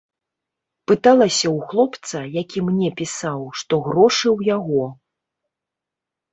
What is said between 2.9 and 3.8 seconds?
пісаў, што